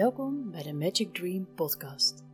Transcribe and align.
Welkom 0.00 0.50
bij 0.50 0.62
de 0.62 0.72
Magic 0.72 1.14
Dream 1.14 1.54
Podcast. 1.54 2.24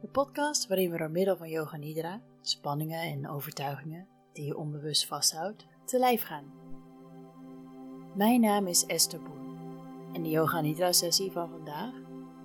De 0.00 0.08
podcast 0.08 0.68
waarin 0.68 0.90
we 0.90 0.98
door 0.98 1.10
middel 1.10 1.36
van 1.36 1.48
Yoga 1.48 1.76
Nidra, 1.76 2.22
spanningen 2.40 3.00
en 3.00 3.28
overtuigingen 3.28 4.08
die 4.32 4.44
je 4.44 4.56
onbewust 4.56 5.06
vasthoudt, 5.06 5.66
te 5.84 5.98
lijf 5.98 6.22
gaan. 6.22 6.52
Mijn 8.14 8.40
naam 8.40 8.66
is 8.66 8.86
Esther 8.86 9.22
Boer 9.22 9.40
en 10.12 10.22
de 10.22 10.28
Yoga 10.28 10.60
Nidra 10.60 10.92
sessie 10.92 11.32
van 11.32 11.50
vandaag 11.50 11.94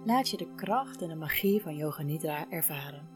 laat 0.05 0.29
je 0.29 0.37
de 0.37 0.55
kracht 0.55 1.01
en 1.01 1.07
de 1.07 1.15
magie 1.15 1.61
van 1.61 1.75
Yoga 1.75 2.03
Nidra 2.03 2.49
ervaren. 2.49 3.07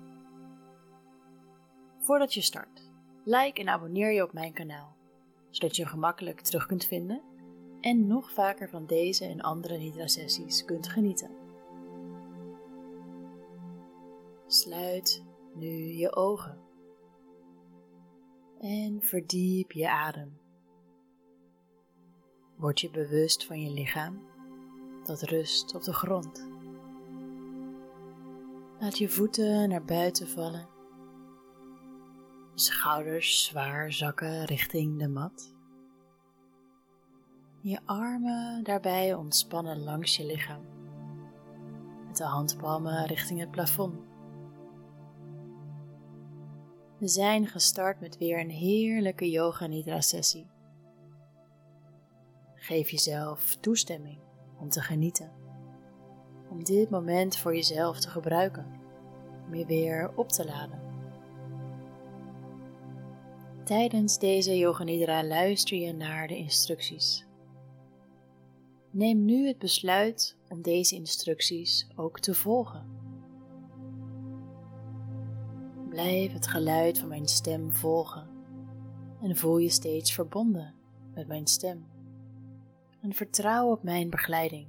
Voordat 2.00 2.34
je 2.34 2.42
start, 2.42 2.92
like 3.24 3.62
en 3.62 3.70
abonneer 3.70 4.12
je 4.12 4.24
op 4.24 4.34
mijn 4.34 4.54
kanaal, 4.54 4.96
zodat 5.50 5.76
je 5.76 5.86
gemakkelijk 5.86 6.42
terug 6.42 6.66
kunt 6.66 6.86
vinden 6.86 7.22
en 7.82 8.08
nog 8.08 8.32
vaker 8.32 8.70
van 8.70 8.86
deze 8.86 9.26
en 9.26 9.42
andere 9.42 9.78
Nidra-sessies 9.78 10.66
kunt 10.66 10.88
genieten. 10.88 11.41
Sluit 14.54 15.24
nu 15.56 15.68
je 15.94 16.16
ogen 16.16 16.58
en 18.60 19.02
verdiep 19.02 19.72
je 19.72 19.90
adem. 19.90 20.40
Word 22.56 22.80
je 22.80 22.90
bewust 22.90 23.46
van 23.46 23.62
je 23.62 23.70
lichaam 23.70 24.22
dat 25.04 25.22
rust 25.22 25.76
op 25.76 25.84
de 25.84 25.94
grond. 25.94 26.50
Laat 28.80 28.98
je 28.98 29.10
voeten 29.10 29.70
naar 29.70 29.86
buiten 29.86 30.28
vallen. 30.28 30.68
Schouders 32.54 33.44
zwaar 33.44 33.94
zakken 33.94 34.46
richting 34.46 35.00
de 35.00 35.08
mat. 35.08 35.56
Je 37.62 37.80
armen 37.86 38.64
daarbij 38.64 39.14
ontspannen 39.14 39.84
langs 39.84 40.18
je 40.18 40.26
lichaam. 40.26 40.62
Met 42.08 42.18
de 42.18 42.26
handpalmen 42.26 43.06
richting 43.06 43.40
het 43.40 43.52
plafond. 43.52 44.11
We 47.02 47.08
zijn 47.08 47.48
gestart 47.48 48.00
met 48.00 48.18
weer 48.18 48.40
een 48.40 48.50
heerlijke 48.50 49.30
yoga 49.30 49.68
nidra 49.68 50.02
sessie. 50.02 50.48
Geef 52.56 52.90
jezelf 52.90 53.56
toestemming 53.56 54.20
om 54.60 54.70
te 54.70 54.82
genieten. 54.82 55.32
Om 56.50 56.64
dit 56.64 56.90
moment 56.90 57.38
voor 57.38 57.56
jezelf 57.56 58.00
te 58.00 58.10
gebruiken. 58.10 58.66
Om 59.48 59.56
je 59.56 59.66
weer 59.66 60.12
op 60.16 60.30
te 60.30 60.46
laden. 60.46 60.82
Tijdens 63.64 64.20
deze 64.20 64.58
yoga 64.58 64.84
nidra 64.84 65.24
luister 65.24 65.78
je 65.78 65.94
naar 65.94 66.28
de 66.28 66.38
instructies. 66.38 67.26
Neem 68.92 69.26
nu 69.26 69.48
het 69.48 69.58
besluit 69.58 70.38
om 70.50 70.62
deze 70.62 70.96
instructies 70.96 71.88
ook 71.96 72.20
te 72.20 72.34
volgen. 72.34 73.01
Blijf 75.92 76.34
het 76.34 76.48
geluid 76.48 77.00
van 77.00 77.08
mijn 77.08 77.28
stem 77.28 77.72
volgen 77.72 78.28
en 79.22 79.36
voel 79.36 79.58
je 79.58 79.70
steeds 79.70 80.14
verbonden 80.14 80.74
met 81.14 81.28
mijn 81.28 81.48
stem. 81.48 81.86
En 83.02 83.14
vertrouw 83.14 83.72
op 83.72 83.84
mijn 83.84 84.10
begeleiding. 84.10 84.68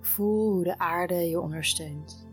Voel 0.00 0.52
hoe 0.52 0.64
de 0.64 0.78
aarde 0.78 1.14
je 1.14 1.40
ondersteunt 1.40 2.28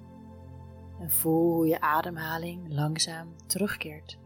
en 1.00 1.12
voel 1.12 1.54
hoe 1.54 1.68
je 1.68 1.82
ademhaling 1.82 2.74
langzaam 2.74 3.36
terugkeert 3.46 4.20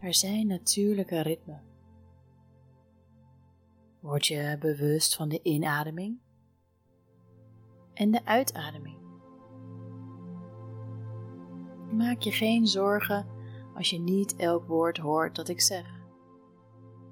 naar 0.00 0.14
zijn 0.14 0.46
natuurlijke 0.46 1.20
ritme. 1.20 1.60
Word 4.00 4.26
je 4.26 4.56
bewust 4.60 5.16
van 5.16 5.28
de 5.28 5.42
inademing 5.42 6.18
en 7.94 8.10
de 8.10 8.24
uitademing. 8.24 8.99
Maak 12.00 12.20
je 12.20 12.32
geen 12.32 12.66
zorgen 12.66 13.26
als 13.74 13.90
je 13.90 13.98
niet 13.98 14.36
elk 14.36 14.66
woord 14.66 14.98
hoort 14.98 15.36
dat 15.36 15.48
ik 15.48 15.60
zeg. 15.60 15.86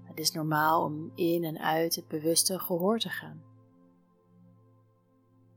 Het 0.03 0.19
is 0.19 0.33
normaal 0.33 0.85
om 0.85 1.13
in 1.15 1.45
en 1.45 1.59
uit 1.59 1.95
het 1.95 2.09
bewuste 2.09 2.59
gehoor 2.59 2.99
te 2.99 3.09
gaan. 3.09 3.43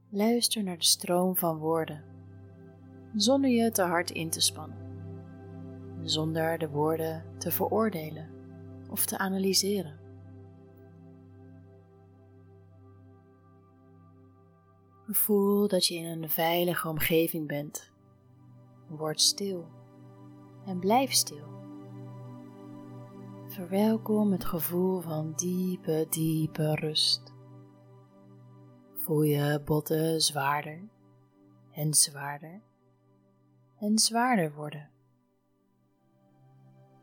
Luister 0.09 0.63
naar 0.63 0.77
de 0.77 0.83
stroom 0.83 1.35
van 1.35 1.57
woorden, 1.57 2.03
zonder 3.15 3.49
je 3.49 3.71
te 3.71 3.81
hard 3.81 4.11
in 4.11 4.29
te 4.29 4.41
spannen, 4.41 4.77
zonder 6.03 6.57
de 6.57 6.69
woorden 6.69 7.25
te 7.37 7.51
veroordelen 7.51 8.29
of 8.89 9.05
te 9.05 9.17
analyseren. 9.17 9.99
Voel 15.07 15.67
dat 15.67 15.85
je 15.85 15.95
in 15.95 16.05
een 16.05 16.29
veilige 16.29 16.87
omgeving 16.87 17.47
bent. 17.47 17.90
Word 18.97 19.21
stil 19.21 19.67
en 20.65 20.79
blijf 20.79 21.11
stil. 21.11 21.49
Verwelkom 23.47 24.31
het 24.31 24.45
gevoel 24.45 25.01
van 25.01 25.33
diepe, 25.35 26.05
diepe 26.09 26.75
rust. 26.75 27.33
Voel 28.93 29.21
je 29.21 29.61
botten 29.65 30.21
zwaarder 30.21 30.89
en 31.71 31.93
zwaarder 31.93 32.61
en 33.79 33.99
zwaarder 33.99 34.53
worden. 34.53 34.89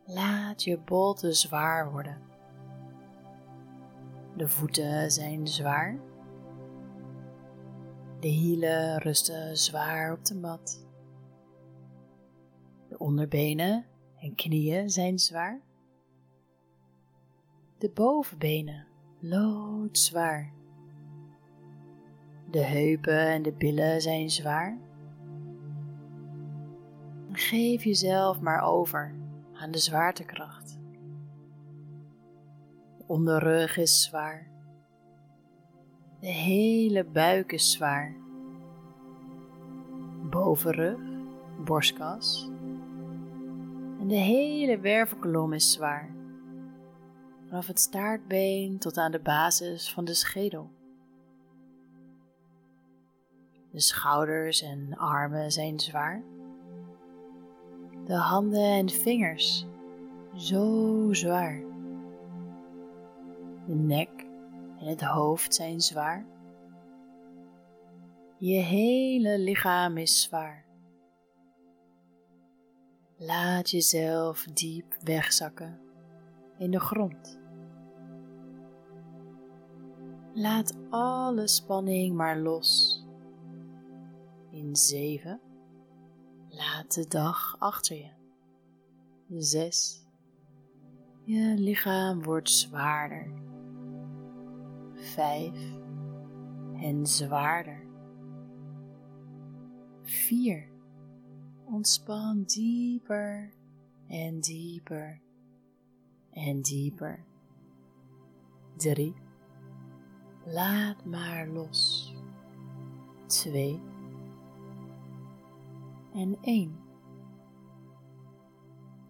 Laat 0.05 0.63
je 0.63 0.79
botten 0.79 1.35
zwaar 1.35 1.91
worden. 1.91 2.23
De 4.37 4.49
voeten 4.49 5.11
zijn 5.11 5.49
zwaar 5.49 6.01
de 8.21 8.29
hielen 8.29 8.99
rusten 8.99 9.57
zwaar 9.57 10.13
op 10.13 10.25
de 10.25 10.35
mat. 10.35 10.88
De 12.89 12.99
onderbenen 12.99 13.87
en 14.21 14.35
knieën 14.35 14.91
zijn 14.91 15.19
zwaar. 15.19 15.61
De 17.79 17.91
bovenbenen 17.91 18.87
loodzwaar. 19.19 20.53
De 22.51 22.65
heupen 22.65 23.29
en 23.29 23.43
de 23.43 23.53
billen 23.53 24.01
zijn 24.01 24.31
zwaar. 24.31 24.79
Geef 27.33 27.85
jezelf 27.85 28.41
maar 28.41 28.63
over 28.63 29.15
aan 29.53 29.71
de 29.71 29.79
zwaartekracht. 29.79 30.79
De 32.99 33.05
onderrug 33.07 33.77
is 33.77 34.03
zwaar. 34.03 34.51
De 36.21 36.27
hele 36.27 37.05
buik 37.05 37.53
is 37.53 37.73
zwaar. 37.73 38.17
Bovenrug, 40.31 40.99
borstkas. 41.65 42.51
En 44.01 44.09
de 44.09 44.15
hele 44.15 44.79
wervelkolom 44.79 45.53
is 45.53 45.73
zwaar. 45.73 46.11
Vanaf 47.49 47.67
het 47.67 47.81
staartbeen 47.81 48.79
tot 48.79 48.97
aan 48.97 49.13
de 49.13 49.21
basis 49.21 49.93
van 49.93 50.05
de 50.05 50.15
schedel. 50.15 50.71
De 53.71 53.81
schouders 53.81 54.63
en 54.63 54.97
armen 54.97 55.53
zijn 55.53 55.81
zwaar. 55.81 56.23
De 58.05 58.15
handen 58.15 58.73
en 58.73 58.89
vingers 58.89 59.67
zo 60.37 61.09
zwaar. 61.13 61.63
De 63.67 63.75
nek 63.75 64.27
en 64.79 64.87
het 64.87 65.03
hoofd 65.03 65.55
zijn 65.55 65.81
zwaar. 65.81 66.27
Je 68.39 68.59
hele 68.59 69.39
lichaam 69.39 69.97
is 69.97 70.23
zwaar. 70.23 70.68
Laat 73.19 73.71
jezelf 73.71 74.45
diep 74.45 74.97
wegzakken 75.03 75.81
in 76.59 76.71
de 76.71 76.81
grond. 76.81 77.41
Laat 80.35 80.77
alle 80.91 81.49
spanning 81.49 82.17
maar 82.17 82.39
los. 82.39 83.03
In 84.51 84.77
zeven. 84.77 85.41
Laat 86.49 86.95
de 86.95 87.07
dag 87.09 87.57
achter 87.59 87.97
je. 87.97 88.11
Zes. 89.39 90.07
Je 91.25 91.55
lichaam 91.57 92.23
wordt 92.23 92.51
zwaarder 92.51 93.47
vijf 94.99 95.73
en 96.81 97.07
zwaarder. 97.07 97.87
Vier. 100.03 100.69
Ontspan 101.71 102.45
dieper 102.47 103.53
en 104.09 104.41
dieper 104.41 105.21
en 106.33 106.63
dieper. 106.63 107.25
Drie. 108.77 109.15
Laat 110.47 111.05
maar 111.05 111.49
los. 111.49 112.13
Twee. 113.27 113.81
En 116.15 116.39
één. 116.41 116.79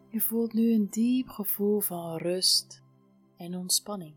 Je 0.08 0.20
voelt 0.20 0.52
nu 0.52 0.72
een 0.72 0.90
diep 0.90 1.28
gevoel 1.28 1.80
van 1.80 2.16
rust 2.16 2.82
en 3.36 3.54
ontspanning. 3.54 4.14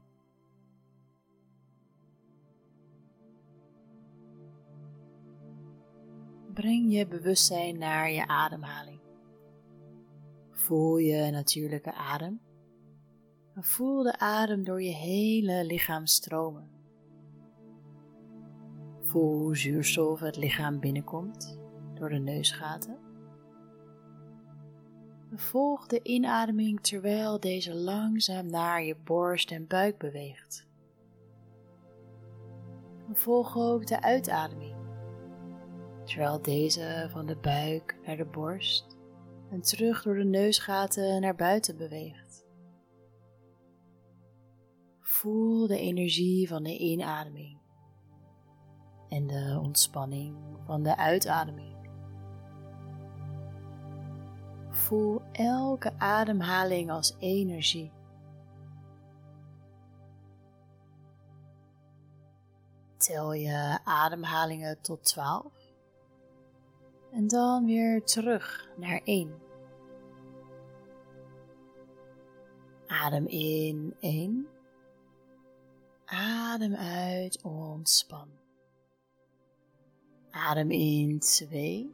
Breng 6.62 6.94
je 6.94 7.08
bewustzijn 7.08 7.78
naar 7.78 8.12
je 8.12 8.28
ademhaling. 8.28 9.00
Voel 10.52 10.98
je 10.98 11.32
natuurlijke 11.32 11.94
adem. 11.94 12.42
voel 13.56 14.04
de 14.04 14.20
adem 14.20 14.64
door 14.64 14.82
je 14.82 14.94
hele 14.94 15.66
lichaam 15.66 16.06
stromen. 16.06 16.70
Voel 19.00 19.40
hoe 19.40 19.58
zuurstof 19.58 20.20
het 20.20 20.38
lichaam 20.38 20.80
binnenkomt 20.80 21.60
door 21.94 22.10
de 22.10 22.20
neusgaten. 22.20 22.98
Volg 25.34 25.88
de 25.88 26.00
inademing 26.04 26.82
terwijl 26.82 27.40
deze 27.40 27.76
langzaam 27.76 28.50
naar 28.50 28.84
je 28.84 28.96
borst 28.96 29.52
en 29.52 29.68
buik 29.68 29.98
beweegt. 29.98 30.68
Volg 33.14 33.58
ook 33.58 33.88
de 33.88 34.02
uitademing, 34.02 34.71
terwijl 36.12 36.42
deze 36.42 37.08
van 37.12 37.26
de 37.26 37.36
buik 37.36 37.98
naar 38.06 38.18
de 38.18 38.26
borst 38.26 38.98
en 39.50 39.62
terug 39.62 40.04
door 40.04 40.16
de 40.16 40.24
neusgaten 40.24 41.22
naar 41.22 41.36
buiten 41.36 41.78
beweegt. 41.78 42.46
Voel 45.00 45.68
de 45.68 45.80
energie 45.80 46.48
van 46.48 46.64
de 46.64 46.78
inademing 46.78 47.60
en 49.10 49.28
de 49.28 49.60
ontspanning 49.62 50.38
van 50.66 50.84
de 50.84 50.98
uitademing. 50.98 51.76
Voel 54.70 55.22
elke 55.32 55.94
ademhaling 55.98 56.92
als 56.92 57.16
energie. 57.20 57.92
Tel 62.98 63.34
je 63.34 63.80
ademhalingen 63.84 64.82
tot 64.82 65.04
12 65.04 65.61
en 67.12 67.28
dan 67.28 67.66
weer 67.66 68.04
terug 68.04 68.70
naar 68.78 69.02
1. 69.04 69.34
Adem 72.88 73.28
in 73.28 73.96
1. 74.00 74.48
Adem 76.06 76.76
uit, 76.76 77.42
ontspan. 77.42 78.28
Adem 80.30 80.72
in 80.72 81.20
2. 81.20 81.92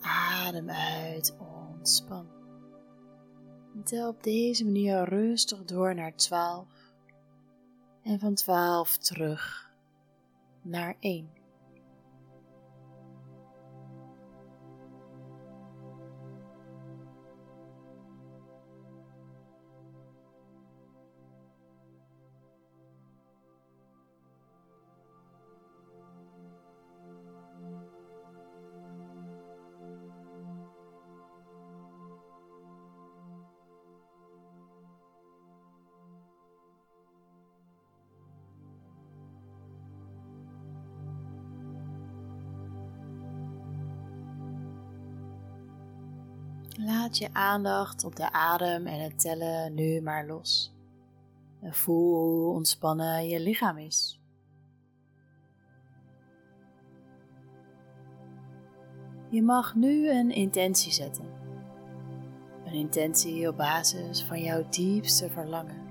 Adem 0.00 0.70
uit, 0.70 1.36
ontspan. 1.38 2.26
tel 3.84 4.08
op 4.08 4.22
deze 4.22 4.64
manier 4.64 5.04
rustig 5.04 5.64
door 5.64 5.94
naar 5.94 6.16
12 6.16 6.66
en 8.02 8.18
van 8.18 8.34
12 8.34 8.96
terug 8.96 9.70
naar 10.62 10.96
1. 11.00 11.30
Je 47.18 47.28
aandacht 47.32 48.04
op 48.04 48.16
de 48.16 48.32
adem 48.32 48.86
en 48.86 49.02
het 49.02 49.20
tellen 49.20 49.74
nu 49.74 50.00
maar 50.00 50.26
los. 50.26 50.74
En 51.60 51.74
voel 51.74 52.14
hoe 52.14 52.54
ontspannen 52.54 53.28
je 53.28 53.40
lichaam 53.40 53.78
is. 53.78 54.20
Je 59.30 59.42
mag 59.42 59.74
nu 59.74 60.10
een 60.10 60.30
intentie 60.30 60.92
zetten. 60.92 61.24
Een 62.64 62.72
intentie 62.72 63.48
op 63.48 63.56
basis 63.56 64.24
van 64.24 64.42
jouw 64.42 64.68
diepste 64.68 65.30
verlangen. 65.30 65.84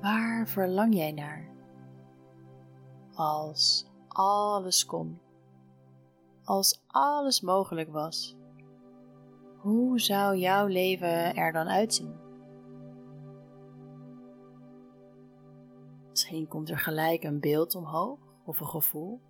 Waar 0.00 0.48
verlang 0.48 0.94
jij 0.94 1.12
naar? 1.12 1.48
Als 3.14 3.86
alles 4.08 4.86
kon. 4.86 5.20
Als 6.44 6.80
alles 6.86 7.40
mogelijk 7.40 7.92
was 7.92 8.38
hoe 9.60 10.00
zou 10.00 10.36
jouw 10.36 10.66
leven 10.66 11.34
er 11.34 11.52
dan 11.52 11.68
uitzien? 11.68 12.14
Misschien 16.10 16.48
komt 16.48 16.70
er 16.70 16.78
gelijk 16.78 17.22
een 17.22 17.40
beeld 17.40 17.74
omhoog 17.74 18.18
of 18.44 18.60
een 18.60 18.66
gevoel. 18.66 19.20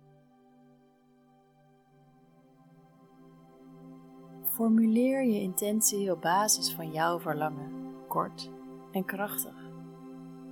Formuleer 4.43 5.23
je 5.23 5.39
intentie 5.39 6.11
op 6.11 6.21
basis 6.21 6.73
van 6.73 6.91
jouw 6.91 7.19
verlangen, 7.19 7.95
kort 8.07 8.51
en 8.91 9.05
krachtig, 9.05 9.71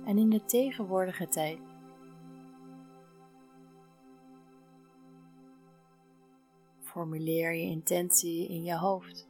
en 0.04 0.18
in 0.18 0.30
de 0.30 0.44
tegenwoordige 0.44 1.28
tijd. 1.28 1.58
Formuleer 6.80 7.54
je 7.54 7.62
intentie 7.62 8.48
in 8.48 8.62
je 8.64 8.76
hoofd. 8.76 9.29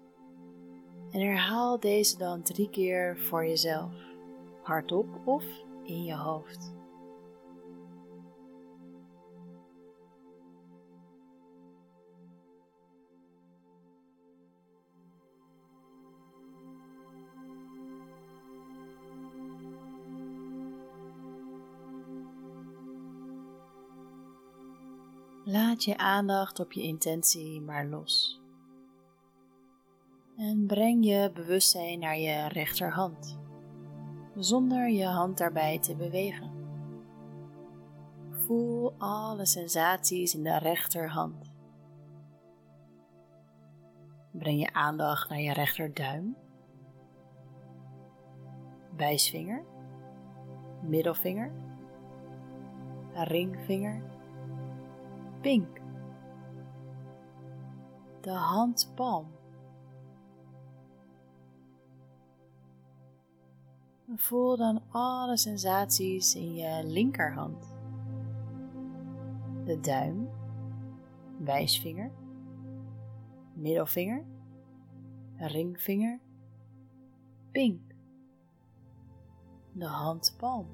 En 1.10 1.20
herhaal 1.20 1.80
deze 1.80 2.18
dan 2.18 2.42
drie 2.42 2.70
keer 2.70 3.18
voor 3.18 3.46
jezelf, 3.46 3.92
hardop 4.62 5.06
of 5.24 5.44
in 5.84 6.04
je 6.04 6.14
hoofd. 6.14 6.78
Laat 25.44 25.84
je 25.84 25.96
aandacht 25.96 26.60
op 26.60 26.72
je 26.72 26.82
intentie 26.82 27.60
maar 27.60 27.86
los. 27.86 28.39
En 30.40 30.66
breng 30.66 31.04
je 31.04 31.30
bewustzijn 31.34 31.98
naar 31.98 32.18
je 32.18 32.48
rechterhand, 32.48 33.38
zonder 34.34 34.88
je 34.88 35.06
hand 35.06 35.38
daarbij 35.38 35.78
te 35.78 35.96
bewegen. 35.96 36.50
Voel 38.30 38.94
alle 38.98 39.46
sensaties 39.46 40.34
in 40.34 40.42
de 40.42 40.58
rechterhand. 40.58 41.52
Breng 44.32 44.60
je 44.60 44.72
aandacht 44.72 45.28
naar 45.28 45.40
je 45.40 45.52
rechterduim, 45.52 46.36
wijsvinger, 48.96 49.64
middelvinger, 50.82 51.52
ringvinger, 53.14 54.02
pink, 55.40 55.80
de 58.20 58.30
handpalm 58.32 59.38
voel 64.18 64.56
dan 64.56 64.82
alle 64.90 65.36
sensaties 65.36 66.34
in 66.34 66.54
je 66.54 66.84
linkerhand. 66.84 67.74
De 69.64 69.80
duim, 69.80 70.28
wijsvinger, 71.38 72.10
middelvinger, 73.52 74.24
ringvinger, 75.36 76.20
pink, 77.50 77.80
de 79.72 79.86
handpalm. 79.86 80.66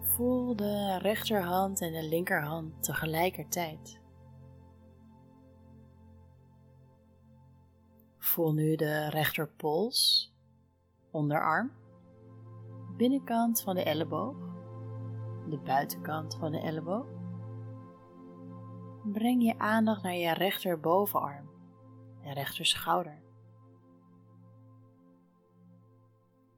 Voel 0.00 0.56
de 0.56 0.98
rechterhand 0.98 1.80
en 1.80 1.92
de 1.92 2.08
linkerhand 2.08 2.82
tegelijkertijd. 2.82 4.02
Voel 8.34 8.52
nu 8.52 8.76
de 8.76 9.08
rechterpols, 9.08 10.32
onderarm, 11.10 11.72
binnenkant 12.96 13.62
van 13.62 13.74
de 13.74 13.82
elleboog, 13.82 14.36
de 15.48 15.58
buitenkant 15.58 16.36
van 16.36 16.52
de 16.52 16.60
elleboog. 16.60 17.06
Breng 19.04 19.42
je 19.42 19.58
aandacht 19.58 20.02
naar 20.02 20.14
je 20.14 20.32
rechterbovenarm 20.32 21.48
en 22.22 22.32
rechterschouder. 22.32 23.22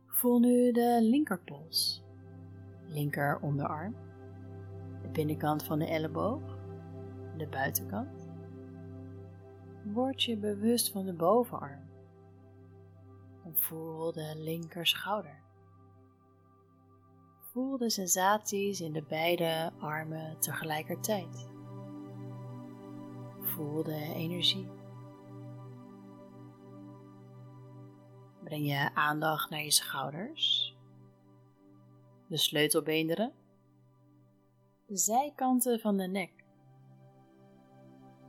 Voel 0.07 0.39
nu 0.39 0.73
de 0.73 0.99
linkerpols, 1.03 2.05
linker 2.87 3.39
onderarm, 3.41 3.97
de 5.03 5.09
binnenkant 5.09 5.65
van 5.65 5.79
de 5.79 5.87
elleboog, 5.87 6.59
de 7.37 7.49
buitenkant. 7.49 8.16
Word 9.93 10.23
je 10.23 10.37
bewust 10.37 10.91
van 10.91 11.07
de 11.07 11.13
bovenarm. 11.13 11.89
En 13.45 13.57
voel 13.57 14.13
de 14.13 14.33
linker 14.37 14.87
schouder. 14.87 15.43
Voel 17.41 17.79
de 17.79 17.91
sensaties 17.91 18.81
in 18.81 18.93
de 18.93 19.03
beide 19.03 19.73
armen 19.79 20.39
tegelijkertijd. 20.39 21.49
Voel 23.41 23.83
de 23.83 24.13
energie. 24.15 24.69
Breng 28.45 28.67
je 28.67 28.91
aandacht 28.95 29.51
naar 29.51 29.63
je 29.63 29.71
schouders, 29.71 30.77
de 32.27 32.37
sleutelbeenderen, 32.37 33.33
de 34.87 34.97
zijkanten 34.97 35.81
van 35.81 35.97
de 35.97 36.07
nek. 36.07 36.36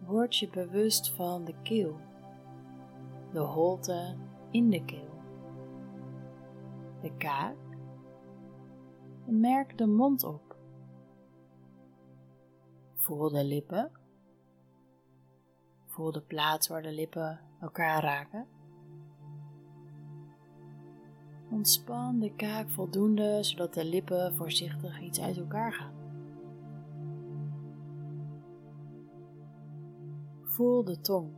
Word 0.08 0.36
je 0.36 0.50
bewust 0.50 1.12
van 1.12 1.46
de 1.46 1.54
keel, 1.64 2.00
de 3.32 3.40
holte 3.40 4.16
in 4.52 4.70
de 4.70 4.86
keel, 4.86 5.22
de 7.02 7.12
kaak 7.18 7.56
merk 9.26 9.78
de 9.78 9.86
mond 9.86 10.24
op. 10.24 10.56
Voel 12.96 13.30
de 13.30 13.44
lippen. 13.44 13.92
Voel 15.86 16.12
de 16.12 16.22
plaats 16.22 16.68
waar 16.68 16.82
de 16.82 16.92
lippen 16.92 17.40
elkaar 17.62 18.04
raken. 18.04 18.48
Ontspan 21.52 22.20
de 22.20 22.36
kaak 22.36 22.70
voldoende 22.70 23.44
zodat 23.44 23.74
de 23.74 23.86
lippen 23.86 24.36
voorzichtig 24.36 25.02
iets 25.02 25.22
uit 25.22 25.38
elkaar 25.38 25.74
gaan. 25.74 25.97
Voel 30.58 30.84
de 30.84 31.00
tong, 31.00 31.30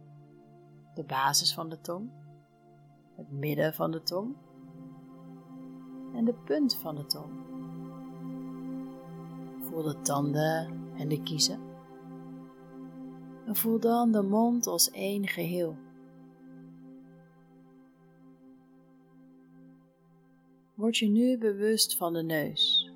de 0.94 1.04
basis 1.04 1.54
van 1.54 1.70
de 1.70 1.82
tong, 1.82 2.10
het 3.16 3.32
midden 3.32 3.74
van 3.74 3.92
de 3.92 4.04
tong 4.04 4.36
en 6.14 6.26
de 6.26 6.34
punt 6.34 6.76
van 6.76 6.96
de 6.96 7.06
tong. 7.06 7.32
Voel 9.60 9.84
de 9.84 10.02
tanden 10.02 10.74
en 10.96 11.08
de 11.08 11.24
kiezen. 11.24 11.60
En 13.46 13.56
voel 13.56 13.80
dan 13.80 14.12
de 14.12 14.22
mond 14.22 14.68
als 14.68 14.92
één 14.92 15.28
geheel. 15.28 15.78
Word 20.74 20.98
je 20.98 21.08
nu 21.08 21.38
bewust 21.38 21.98
van 21.98 22.14
de 22.14 22.24
neus. 22.24 22.94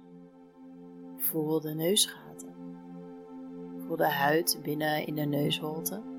Voel 1.18 1.62
de 1.62 1.74
neusgaten. 1.74 2.54
Voel 3.78 3.96
de 3.96 4.12
huid 4.12 4.60
binnen 4.62 5.06
in 5.06 5.16
de 5.16 5.26
neusholte. 5.26 6.12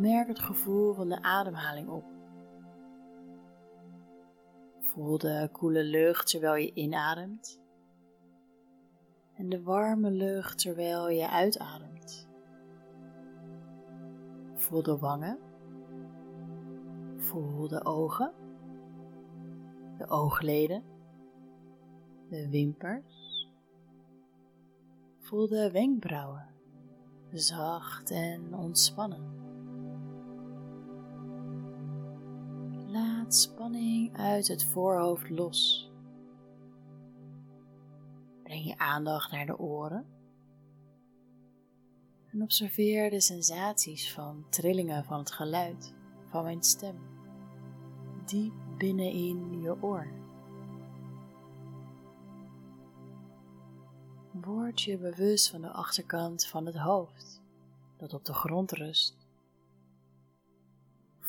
Merk 0.00 0.28
het 0.28 0.38
gevoel 0.38 0.94
van 0.94 1.08
de 1.08 1.22
ademhaling 1.22 1.88
op. 1.88 2.04
Voel 4.80 5.18
de 5.18 5.48
koele 5.52 5.84
lucht 5.84 6.30
terwijl 6.30 6.54
je 6.54 6.72
inademt. 6.74 7.60
En 9.34 9.48
de 9.48 9.62
warme 9.62 10.10
lucht 10.10 10.58
terwijl 10.58 11.08
je 11.08 11.28
uitademt. 11.28 12.28
Voel 14.54 14.82
de 14.82 14.98
wangen. 14.98 15.38
Voel 17.16 17.68
de 17.68 17.84
ogen 17.84 18.32
de 20.00 20.08
oogleden, 20.08 20.82
de 22.28 22.48
wimpers. 22.48 23.48
Voel 25.18 25.48
de 25.48 25.70
wenkbrauwen, 25.70 26.46
zacht 27.32 28.10
en 28.10 28.54
ontspannen. 28.54 29.39
Laat 33.30 33.38
spanning 33.38 34.16
uit 34.16 34.48
het 34.48 34.64
voorhoofd 34.64 35.30
los. 35.30 35.90
Breng 38.42 38.64
je 38.64 38.78
aandacht 38.78 39.30
naar 39.30 39.46
de 39.46 39.58
oren 39.58 40.06
en 42.32 42.42
observeer 42.42 43.10
de 43.10 43.20
sensaties 43.20 44.12
van 44.12 44.46
trillingen 44.48 45.04
van 45.04 45.18
het 45.18 45.32
geluid 45.32 45.94
van 46.28 46.44
mijn 46.44 46.62
stem 46.62 46.98
diep 48.26 48.52
binnenin 48.78 49.60
je 49.60 49.82
oor. 49.82 50.12
Word 54.32 54.80
je 54.80 54.98
bewust 54.98 55.50
van 55.50 55.60
de 55.60 55.70
achterkant 55.70 56.46
van 56.46 56.66
het 56.66 56.76
hoofd 56.76 57.42
dat 57.96 58.14
op 58.14 58.24
de 58.24 58.34
grond 58.34 58.72
rust. 58.72 59.19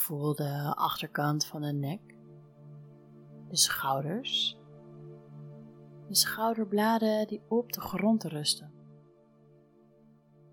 Voel 0.02 0.36
de 0.36 0.74
achterkant 0.76 1.46
van 1.46 1.62
de 1.62 1.74
nek, 1.74 2.16
de 3.48 3.56
schouders, 3.56 4.58
de 6.08 6.16
schouderbladen 6.16 7.28
die 7.28 7.42
op 7.48 7.74
de 7.74 7.82
grond 7.82 8.24
rusten, 8.24 8.72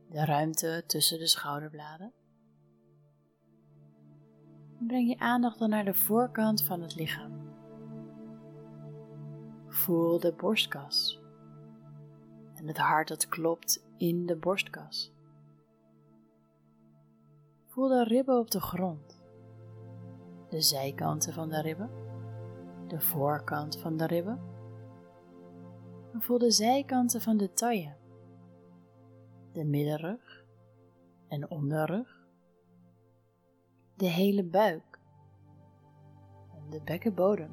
de 0.08 0.24
ruimte 0.24 0.84
tussen 0.86 1.18
de 1.18 1.26
schouderbladen. 1.26 2.12
Breng 4.78 5.08
je 5.08 5.18
aandacht 5.18 5.58
dan 5.58 5.70
naar 5.70 5.84
de 5.84 5.94
voorkant 5.94 6.62
van 6.62 6.80
het 6.80 6.94
lichaam. 6.94 7.32
Voel 9.66 10.20
de 10.20 10.32
borstkas. 10.32 11.20
En 12.54 12.66
het 12.66 12.78
hart 12.78 13.08
dat 13.08 13.28
klopt 13.28 13.84
in 13.96 14.26
de 14.26 14.36
borstkas. 14.36 15.12
Voel 17.66 17.88
de 17.88 18.04
ribben 18.04 18.38
op 18.38 18.50
de 18.50 18.60
grond, 18.60 19.17
de 20.48 20.60
zijkanten 20.60 21.32
van 21.32 21.48
de 21.48 21.60
ribben, 21.60 21.90
de 22.86 23.00
voorkant 23.00 23.78
van 23.78 23.96
de 23.96 24.06
ribben. 24.06 24.40
En 26.12 26.22
voel 26.22 26.38
de 26.38 26.50
zijkanten 26.50 27.20
van 27.20 27.36
de 27.36 27.52
taille, 27.52 27.96
de 29.52 29.64
middenrug 29.64 30.44
en 31.28 31.50
onderrug 31.50 32.18
de 33.98 34.06
hele 34.06 34.44
buik 34.44 34.98
en 36.54 36.70
de 36.70 36.80
bekkenbodem. 36.84 37.50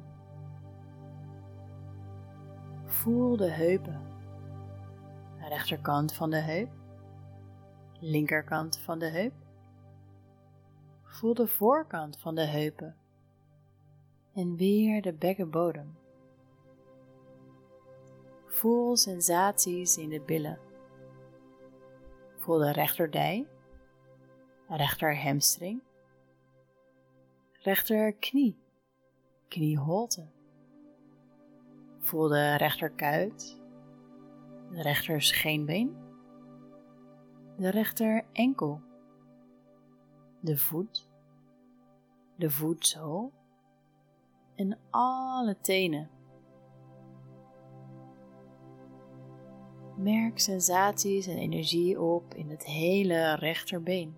Voel 2.84 3.36
de 3.36 3.50
heupen, 3.50 4.00
rechterkant 5.38 6.12
van 6.12 6.30
de 6.30 6.40
heup, 6.40 6.70
linkerkant 8.00 8.78
van 8.78 8.98
de 8.98 9.08
heup. 9.08 9.45
Voel 11.16 11.34
de 11.34 11.46
voorkant 11.46 12.18
van 12.18 12.34
de 12.34 12.44
heupen 12.46 12.96
en 14.34 14.56
weer 14.56 15.02
de 15.02 15.12
bekkenbodem. 15.12 15.98
Voel 18.46 18.96
sensaties 18.96 19.96
in 19.96 20.08
de 20.08 20.20
billen. 20.20 20.58
Voel 22.36 22.58
de 22.58 22.72
rechterdij, 22.72 23.46
rechter 24.68 25.22
hamstring, 25.22 25.82
rechterknie, 27.52 28.58
knieholte. 29.48 30.26
Voel 31.98 32.28
de 32.28 32.56
rechterkuit, 32.56 33.62
de 34.70 34.82
rechter 34.82 35.22
scheenbeen, 35.22 35.96
de 37.56 37.70
rechter 37.70 38.24
enkel, 38.32 38.80
de 40.46 40.56
voet, 40.56 41.08
de 42.36 42.50
voetzool 42.50 43.32
en 44.54 44.78
alle 44.90 45.60
tenen. 45.60 46.10
Merk 49.96 50.38
sensaties 50.38 51.26
en 51.26 51.36
energie 51.36 52.00
op 52.00 52.34
in 52.34 52.50
het 52.50 52.64
hele 52.64 53.34
rechterbeen. 53.34 54.16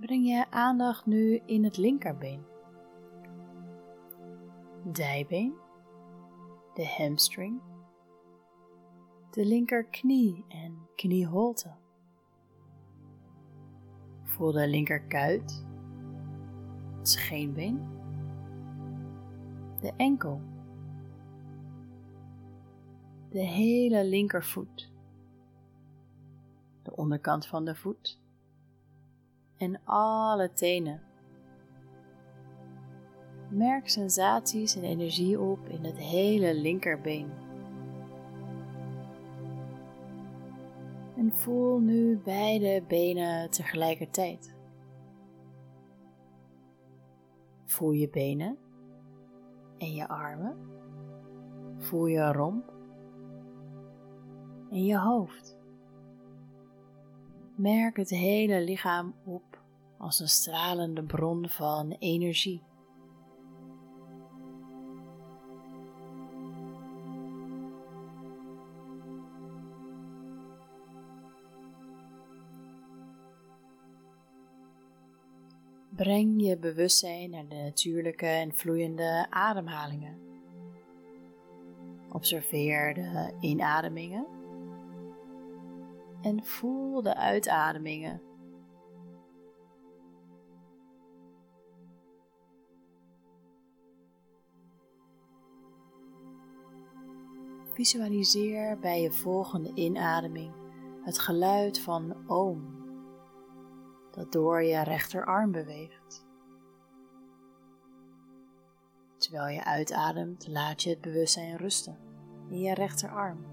breng 0.00 0.26
je 0.26 0.50
aandacht 0.50 1.06
nu 1.06 1.40
in 1.46 1.64
het 1.64 1.76
linkerbeen, 1.76 2.44
dijbeen, 4.92 5.54
de 6.74 6.86
hamstring, 6.88 7.60
de 9.36 9.44
linkerknie 9.44 10.44
en 10.48 10.88
knieholte. 10.94 11.74
Voel 14.22 14.52
de 14.52 14.68
linkerkuit, 14.68 15.64
het 16.98 17.08
scheenbeen, 17.08 17.80
de 19.80 19.92
enkel, 19.96 20.40
de 23.30 23.40
hele 23.40 24.04
linkervoet, 24.04 24.92
de 26.82 26.96
onderkant 26.96 27.46
van 27.46 27.64
de 27.64 27.74
voet 27.74 28.20
en 29.56 29.80
alle 29.84 30.52
tenen. 30.52 31.02
Merk 33.48 33.88
sensaties 33.88 34.76
en 34.76 34.84
energie 34.84 35.40
op 35.40 35.68
in 35.68 35.84
het 35.84 35.98
hele 35.98 36.54
linkerbeen. 36.54 37.45
En 41.26 41.32
voel 41.32 41.78
nu 41.78 42.18
beide 42.18 42.84
benen 42.88 43.50
tegelijkertijd. 43.50 44.54
Voel 47.64 47.90
je 47.90 48.10
benen 48.10 48.58
en 49.78 49.94
je 49.94 50.08
armen. 50.08 50.56
Voel 51.78 52.06
je 52.06 52.32
romp 52.32 52.72
en 54.70 54.84
je 54.84 54.98
hoofd. 54.98 55.58
Merk 57.56 57.96
het 57.96 58.10
hele 58.10 58.60
lichaam 58.60 59.14
op 59.24 59.62
als 59.98 60.20
een 60.20 60.28
stralende 60.28 61.02
bron 61.02 61.48
van 61.48 61.90
energie. 61.90 62.62
Breng 75.96 76.42
je 76.42 76.58
bewustzijn 76.58 77.30
naar 77.30 77.48
de 77.48 77.54
natuurlijke 77.54 78.26
en 78.26 78.54
vloeiende 78.54 79.26
ademhalingen. 79.30 80.18
Observeer 82.12 82.94
de 82.94 83.36
inademingen 83.40 84.26
en 86.22 86.44
voel 86.44 87.02
de 87.02 87.16
uitademingen. 87.16 88.22
Visualiseer 97.72 98.78
bij 98.78 99.02
je 99.02 99.12
volgende 99.12 99.70
inademing 99.74 100.52
het 101.02 101.18
geluid 101.18 101.80
van 101.80 102.16
oom 102.26 102.75
dat 104.16 104.32
door 104.32 104.62
je 104.62 104.82
rechterarm 104.82 105.52
beweegt. 105.52 106.26
Terwijl 109.16 109.54
je 109.54 109.64
uitademt, 109.64 110.48
laat 110.48 110.82
je 110.82 110.90
het 110.90 111.00
bewustzijn 111.00 111.56
rusten 111.56 111.98
in 112.48 112.60
je 112.60 112.74
rechterarm. 112.74 113.44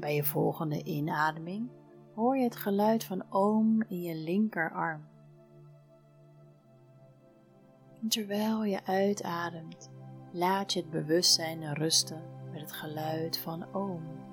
Bij 0.00 0.14
je 0.14 0.24
volgende 0.24 0.82
inademing 0.82 1.70
hoor 2.14 2.36
je 2.36 2.44
het 2.44 2.56
geluid 2.56 3.04
van 3.04 3.24
oom 3.30 3.82
in 3.82 4.02
je 4.02 4.14
linkerarm. 4.14 5.10
Terwijl 8.08 8.64
je 8.64 8.84
uitademt, 8.84 9.90
laat 10.32 10.72
je 10.72 10.80
het 10.80 10.90
bewustzijn 10.90 11.74
rusten 11.74 12.22
met 12.50 12.60
het 12.60 12.72
geluid 12.72 13.38
van 13.38 13.72
oom. 13.74 14.31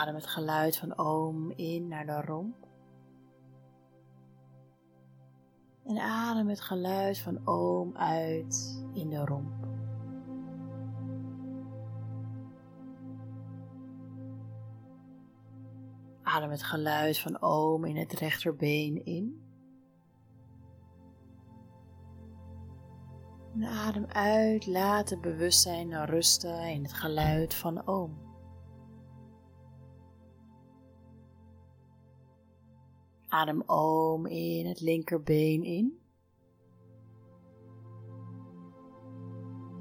Adem 0.00 0.14
het 0.14 0.26
geluid 0.26 0.76
van 0.76 0.98
oom 0.98 1.50
in 1.50 1.88
naar 1.88 2.06
de 2.06 2.20
romp. 2.20 2.66
En 5.84 5.98
adem 5.98 6.48
het 6.48 6.60
geluid 6.60 7.18
van 7.18 7.46
oom 7.46 7.96
uit 7.96 8.84
in 8.92 9.08
de 9.08 9.24
romp. 9.24 9.66
Adem 16.22 16.50
het 16.50 16.62
geluid 16.62 17.18
van 17.18 17.42
oom 17.42 17.84
in 17.84 17.96
het 17.96 18.12
rechterbeen 18.12 19.04
in. 19.04 19.42
En 23.54 23.64
adem 23.64 24.06
uit, 24.06 24.66
laat 24.66 25.10
het 25.10 25.20
bewustzijn 25.20 26.06
rusten 26.06 26.62
in 26.68 26.82
het 26.82 26.92
geluid 26.92 27.54
van 27.54 27.86
oom. 27.86 28.29
Adem 33.30 33.62
om 33.66 34.26
in 34.26 34.66
het 34.66 34.80
linkerbeen 34.80 35.64
in. 35.64 35.98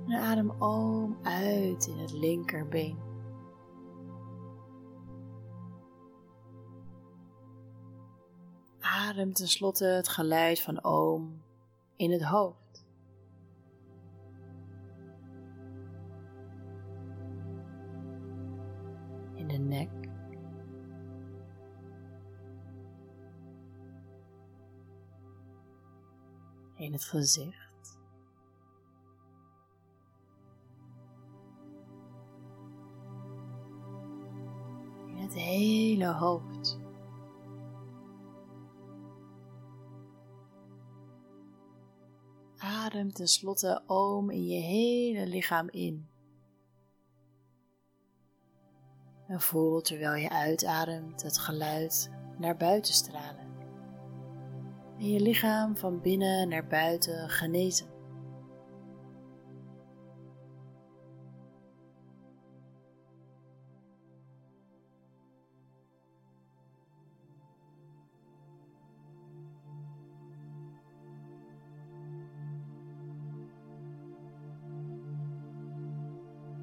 En 0.08 0.20
adem 0.20 0.50
om 0.62 1.18
uit 1.24 1.88
in 1.88 1.98
het 1.98 2.12
linkerbeen. 2.12 2.98
Adem 8.80 9.34
tenslotte 9.34 9.86
het 9.86 10.08
geluid 10.08 10.62
van 10.62 10.84
oom 10.84 11.42
in 11.96 12.12
het 12.12 12.24
hoofd. 12.24 12.59
Het 27.00 27.08
gezicht. 27.08 27.98
In 35.08 35.18
het 35.18 35.34
hele 35.34 36.14
hoofd. 36.14 36.80
Adem 42.58 43.14
tenslotte 43.14 43.84
oom 43.88 44.30
in 44.30 44.48
je 44.48 44.60
hele 44.62 45.28
lichaam 45.28 45.70
in. 45.70 46.10
En 49.28 49.42
voel 49.42 49.82
terwijl 49.82 50.16
je 50.16 50.30
uitademt 50.30 51.22
het 51.22 51.38
geluid 51.38 52.12
naar 52.38 52.58
buiten 52.58 52.94
stralen 52.94 53.49
en 55.00 55.10
je 55.10 55.20
lichaam 55.20 55.78
van 55.78 56.02
binnen 56.02 56.50
naar 56.50 56.68
buiten 56.68 57.30
genezen. 57.30 57.88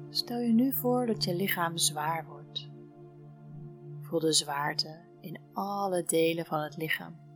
Stel 0.09 0.39
je 0.39 0.53
nu 0.53 0.73
voor 0.73 1.05
dat 1.05 1.23
je 1.23 1.35
lichaam 1.35 1.77
zwaar 1.77 2.25
wordt. 2.25 2.69
Voel 4.01 4.19
de 4.19 4.33
zwaarte 4.33 4.99
in 5.21 5.39
alle 5.53 6.03
delen 6.03 6.45
van 6.45 6.59
het 6.61 6.77
lichaam. 6.77 7.26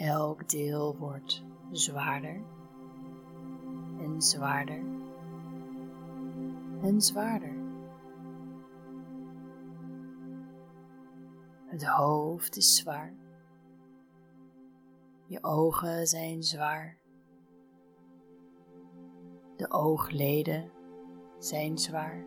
Elk 0.00 0.48
deel 0.48 0.96
wordt 0.96 1.44
zwaarder 1.72 2.42
en 3.98 4.22
zwaarder 4.22 4.82
en 6.82 7.00
zwaarder. 7.00 7.54
Het 11.66 11.84
hoofd 11.84 12.56
is 12.56 12.76
zwaar. 12.76 13.14
Je 15.26 15.42
ogen 15.42 16.06
zijn 16.06 16.42
zwaar. 16.42 16.98
De 19.56 19.70
oogleden 19.70 20.70
zijn 21.38 21.78
zwaar. 21.78 22.24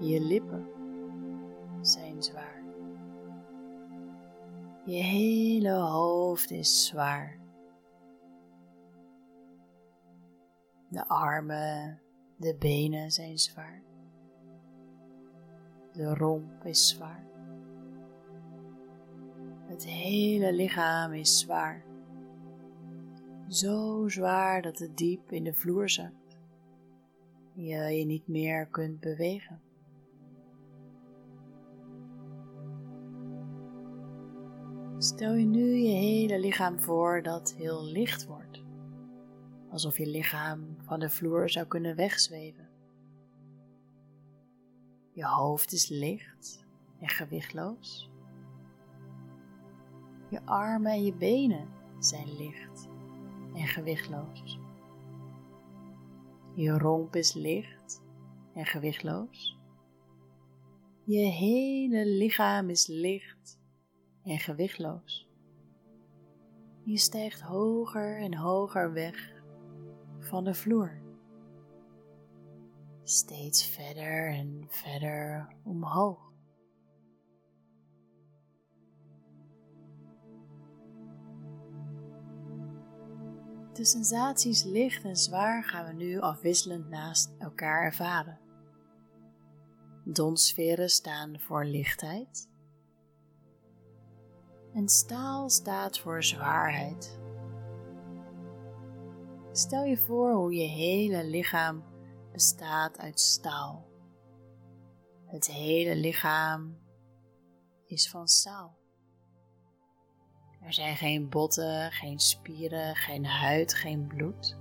Je 0.00 0.20
lippen 0.20 0.68
Je 4.86 5.02
hele 5.02 5.72
hoofd 5.72 6.50
is 6.50 6.86
zwaar. 6.86 7.38
De 10.88 11.08
armen, 11.08 12.00
de 12.36 12.56
benen 12.58 13.10
zijn 13.10 13.38
zwaar. 13.38 13.82
De 15.92 16.14
romp 16.14 16.64
is 16.64 16.88
zwaar. 16.88 17.26
Het 19.66 19.84
hele 19.84 20.52
lichaam 20.52 21.12
is 21.12 21.38
zwaar. 21.38 21.84
Zo 23.48 24.08
zwaar 24.08 24.62
dat 24.62 24.78
het 24.78 24.96
diep 24.96 25.32
in 25.32 25.44
de 25.44 25.54
vloer 25.54 25.88
zakt. 25.90 26.36
Je 27.52 27.76
je 27.76 28.04
niet 28.04 28.28
meer 28.28 28.66
kunt 28.66 29.00
bewegen. 29.00 29.60
Stel 35.04 35.34
je 35.34 35.44
nu 35.44 35.74
je 35.74 35.94
hele 35.94 36.38
lichaam 36.38 36.80
voor 36.80 37.22
dat 37.22 37.54
heel 37.54 37.84
licht 37.84 38.26
wordt, 38.26 38.62
alsof 39.70 39.98
je 39.98 40.06
lichaam 40.06 40.76
van 40.82 41.00
de 41.00 41.10
vloer 41.10 41.50
zou 41.50 41.66
kunnen 41.66 41.96
wegzweven. 41.96 42.68
Je 45.12 45.26
hoofd 45.26 45.72
is 45.72 45.88
licht 45.88 46.66
en 47.00 47.08
gewichtloos. 47.08 48.10
Je 50.30 50.42
armen 50.44 50.92
en 50.92 51.04
je 51.04 51.14
benen 51.14 51.68
zijn 51.98 52.36
licht 52.36 52.88
en 53.54 53.66
gewichtloos. 53.66 54.58
Je 56.54 56.78
romp 56.78 57.16
is 57.16 57.34
licht 57.34 58.02
en 58.54 58.66
gewichtloos. 58.66 59.58
Je 61.04 61.18
hele 61.18 62.06
lichaam 62.06 62.70
is 62.70 62.86
licht 62.86 63.62
en 64.24 64.38
gewichtloos. 64.38 65.28
Je 66.84 66.98
stijgt 66.98 67.40
hoger 67.40 68.20
en 68.20 68.34
hoger 68.34 68.92
weg 68.92 69.32
van 70.18 70.44
de 70.44 70.54
vloer. 70.54 71.02
Steeds 73.02 73.66
verder 73.66 74.28
en 74.28 74.64
verder 74.68 75.48
omhoog. 75.64 76.32
De 83.72 83.84
sensaties 83.84 84.64
licht 84.64 85.04
en 85.04 85.16
zwaar 85.16 85.64
gaan 85.64 85.86
we 85.86 85.92
nu 85.92 86.20
afwisselend 86.20 86.88
naast 86.88 87.32
elkaar 87.38 87.82
ervaren. 87.82 88.38
Donsferen 90.04 90.90
staan 90.90 91.40
voor 91.40 91.64
lichtheid 91.64 92.48
en 94.74 94.88
staal 94.88 95.50
staat 95.50 95.98
voor 95.98 96.22
zwaarheid. 96.22 97.18
Stel 99.52 99.84
je 99.84 99.96
voor 99.96 100.32
hoe 100.32 100.54
je 100.54 100.66
hele 100.66 101.24
lichaam 101.24 101.84
bestaat 102.32 102.98
uit 102.98 103.20
staal. 103.20 103.86
Het 105.26 105.46
hele 105.46 105.96
lichaam 105.96 106.78
is 107.86 108.10
van 108.10 108.28
staal. 108.28 108.76
Er 110.60 110.72
zijn 110.72 110.96
geen 110.96 111.28
botten, 111.28 111.92
geen 111.92 112.18
spieren, 112.18 112.96
geen 112.96 113.26
huid, 113.26 113.74
geen 113.74 114.06
bloed. 114.06 114.56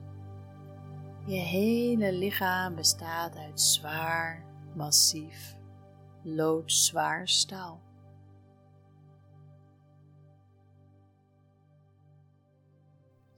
Je 1.25 1.39
hele 1.39 2.13
lichaam 2.13 2.75
bestaat 2.75 3.35
uit 3.37 3.61
zwaar, 3.61 4.45
massief, 4.75 5.55
loodzwaar 6.23 7.27
staal. 7.27 7.81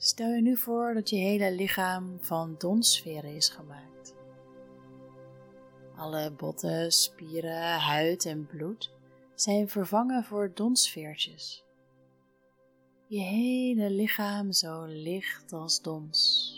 Stel 0.06 0.30
je 0.30 0.42
nu 0.42 0.58
voor 0.58 0.94
dat 0.94 1.10
je 1.10 1.16
hele 1.16 1.52
lichaam 1.52 2.18
van 2.20 2.56
donsferen 2.58 3.36
is 3.36 3.50
gemaakt. 3.50 4.16
Alle 5.96 6.32
botten, 6.32 6.92
spieren, 6.92 7.80
huid 7.80 8.26
en 8.26 8.46
bloed 8.46 8.92
zijn 9.36 9.70
vervangen 9.70 10.24
voor 10.24 10.52
donsveertjes. 10.54 11.66
Je 13.08 13.20
hele 13.20 13.90
lichaam 13.90 14.52
zo 14.52 14.84
licht 14.86 15.54
als 15.54 15.82
dons. 15.82 16.52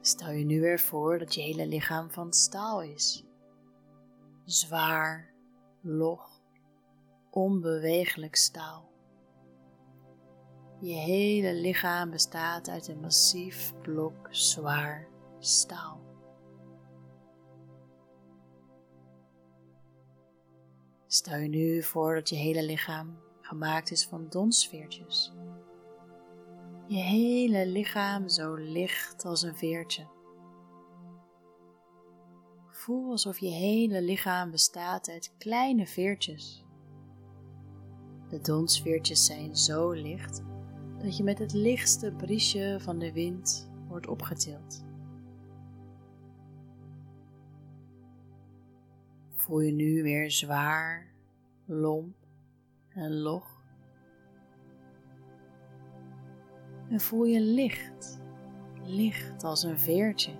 Stel 0.00 0.30
je 0.30 0.44
nu 0.44 0.60
weer 0.60 0.80
voor 0.80 1.18
dat 1.18 1.34
je 1.34 1.40
hele 1.40 1.66
lichaam 1.66 2.10
van 2.10 2.32
staal 2.32 2.82
is. 2.82 3.24
Zwaar, 4.44 5.30
log, 5.80 6.40
onbewegelijk 7.30 8.36
staal. 8.36 8.87
Je 10.80 10.94
hele 10.94 11.54
lichaam 11.54 12.10
bestaat 12.10 12.68
uit 12.68 12.88
een 12.88 13.00
massief 13.00 13.72
blok 13.82 14.28
zwaar 14.30 15.08
staal. 15.38 16.00
Stel 21.06 21.38
je 21.38 21.48
nu 21.48 21.82
voor 21.82 22.14
dat 22.14 22.28
je 22.28 22.36
hele 22.36 22.62
lichaam 22.62 23.18
gemaakt 23.40 23.90
is 23.90 24.06
van 24.06 24.26
donsveertjes. 24.28 25.32
Je 26.86 27.00
hele 27.00 27.66
lichaam 27.66 28.28
zo 28.28 28.54
licht 28.54 29.24
als 29.24 29.42
een 29.42 29.56
veertje. 29.56 30.06
Voel 32.68 33.10
alsof 33.10 33.38
je 33.38 33.50
hele 33.50 34.02
lichaam 34.02 34.50
bestaat 34.50 35.08
uit 35.08 35.34
kleine 35.38 35.86
veertjes. 35.86 36.64
De 38.28 38.40
donsveertjes 38.40 39.24
zijn 39.24 39.56
zo 39.56 39.90
licht 39.90 40.42
dat 41.02 41.16
je 41.16 41.22
met 41.22 41.38
het 41.38 41.52
lichtste 41.52 42.12
briesje 42.12 42.76
van 42.80 42.98
de 42.98 43.12
wind 43.12 43.70
wordt 43.88 44.06
opgetild. 44.06 44.84
Voel 49.32 49.60
je 49.60 49.72
nu 49.72 50.02
weer 50.02 50.30
zwaar, 50.30 51.12
lomp 51.64 52.16
en 52.88 53.14
log. 53.20 53.62
En 56.90 57.00
voel 57.00 57.24
je 57.24 57.40
licht, 57.40 58.20
licht 58.84 59.44
als 59.44 59.62
een 59.62 59.78
veertje. 59.78 60.32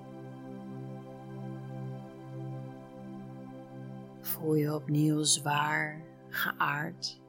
Voel 4.21 4.55
je 4.55 4.75
opnieuw 4.75 5.23
zwaar, 5.23 6.03
geaard, 6.29 7.21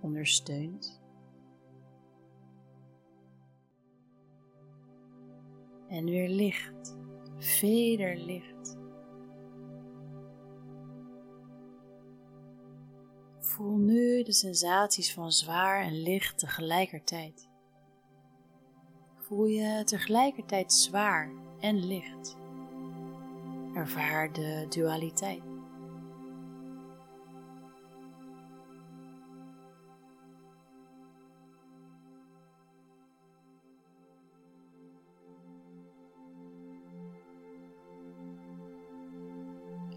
ondersteund. 0.00 1.04
En 5.88 6.04
weer 6.04 6.28
licht, 6.28 6.96
vederlicht. 7.38 8.76
Voel 13.38 13.76
nu 13.76 14.22
de 14.22 14.32
sensaties 14.32 15.12
van 15.12 15.32
zwaar 15.32 15.82
en 15.82 16.02
licht 16.02 16.38
tegelijkertijd. 16.38 17.48
Voel 19.16 19.46
je 19.46 19.82
tegelijkertijd 19.84 20.72
zwaar 20.72 21.30
en 21.60 21.86
licht. 21.86 22.36
Ervaar 23.74 24.32
de 24.32 24.66
dualiteit. 24.68 25.55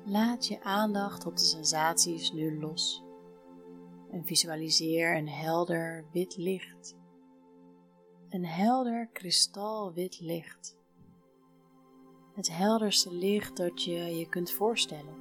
Laat 0.10 0.48
je 0.48 0.64
aandacht 0.64 1.26
op 1.26 1.38
de 1.38 1.44
sensaties 1.44 2.32
nu 2.32 2.60
los 2.60 3.04
en 4.12 4.26
visualiseer 4.26 5.16
een 5.16 5.30
helder 5.30 6.06
wit 6.12 6.38
licht. 6.38 6.96
Een 8.30 8.46
helder 8.46 9.10
kristalwit 9.14 10.20
licht. 10.20 10.78
Het 12.34 12.52
helderste 12.52 13.14
licht 13.14 13.58
dat 13.58 13.84
je 13.84 14.18
je 14.18 14.30
kunt 14.30 14.52
voorstellen. 14.52 15.16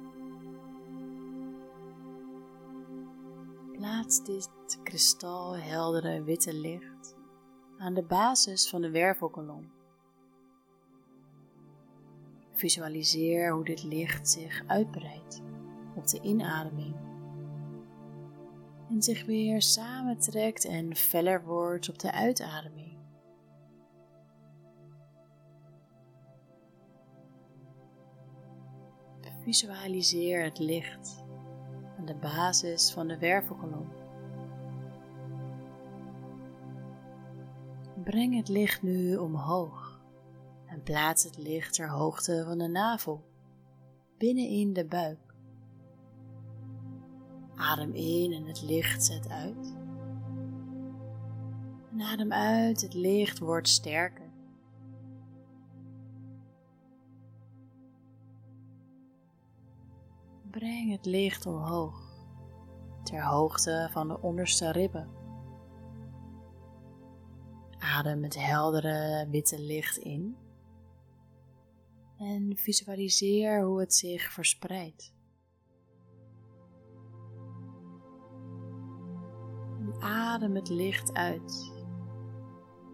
Plaats 3.71 4.23
dit 4.23 4.49
kristalheldere 4.83 6.23
witte 6.23 6.53
licht 6.53 7.15
aan 7.77 7.93
de 7.93 8.03
basis 8.03 8.69
van 8.69 8.81
de 8.81 8.89
wervelkolom 8.89 9.71
Visualiseer 12.59 13.51
hoe 13.51 13.65
dit 13.65 13.83
licht 13.83 14.29
zich 14.29 14.63
uitbreidt 14.67 15.41
op 15.95 16.07
de 16.07 16.19
inademing 16.21 16.95
en 18.89 19.01
zich 19.01 19.25
weer 19.25 19.61
samentrekt 19.61 20.65
en 20.65 20.95
feller 20.95 21.43
wordt 21.43 21.89
op 21.89 21.99
de 21.99 22.11
uitademing. 22.11 22.97
Visualiseer 29.43 30.43
het 30.43 30.59
licht 30.59 31.23
aan 31.97 32.05
de 32.05 32.15
basis 32.15 32.91
van 32.91 33.07
de 33.07 33.17
wervelkolom. 33.17 33.89
Breng 38.03 38.35
het 38.35 38.47
licht 38.47 38.81
nu 38.81 39.15
omhoog 39.15 39.88
plaats 40.83 41.23
het 41.23 41.37
licht 41.37 41.73
ter 41.73 41.89
hoogte 41.89 42.43
van 42.47 42.57
de 42.57 42.67
navel, 42.67 43.23
binnenin 44.17 44.73
de 44.73 44.85
buik. 44.85 45.35
Adem 47.55 47.93
in 47.93 48.33
en 48.33 48.45
het 48.45 48.61
licht 48.61 49.03
zet 49.03 49.29
uit. 49.29 49.73
En 51.91 52.01
adem 52.01 52.33
uit, 52.33 52.81
het 52.81 52.93
licht 52.93 53.39
wordt 53.39 53.67
sterker. 53.67 54.27
Breng 60.51 60.91
het 60.91 61.05
licht 61.05 61.45
omhoog, 61.45 62.01
ter 63.03 63.23
hoogte 63.23 63.87
van 63.91 64.07
de 64.07 64.21
onderste 64.21 64.71
ribben. 64.71 65.09
Adem 67.79 68.23
het 68.23 68.35
heldere 68.35 69.27
witte 69.29 69.59
licht 69.59 69.97
in 69.97 70.37
En 72.19 72.57
visualiseer 72.57 73.63
hoe 73.63 73.79
het 73.79 73.93
zich 73.93 74.31
verspreidt. 74.31 75.13
Adem 79.99 80.55
het 80.55 80.69
licht 80.69 81.13
uit. 81.13 81.73